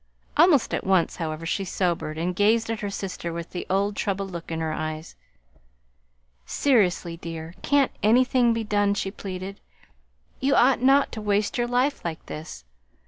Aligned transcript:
Almost 0.35 0.73
at 0.73 0.83
once, 0.83 1.17
however, 1.17 1.45
she 1.45 1.63
sobered 1.63 2.17
and 2.17 2.35
gazed 2.35 2.71
at 2.71 2.79
her 2.79 2.89
sister 2.89 3.31
with 3.31 3.51
the 3.51 3.67
old 3.69 3.95
troubled 3.95 4.31
look 4.31 4.49
in 4.51 4.59
her 4.59 4.73
eyes. 4.73 5.15
"Seriously, 6.43 7.17
dear, 7.17 7.53
can't 7.61 7.91
anything 8.01 8.51
be 8.51 8.63
done?" 8.63 8.95
she 8.95 9.11
pleaded. 9.11 9.59
"You 10.39 10.55
ought 10.55 10.81
not 10.81 11.11
to 11.11 11.21
waste 11.21 11.55
your 11.59 11.67
life 11.67 12.03
like 12.03 12.25
this. 12.25 12.65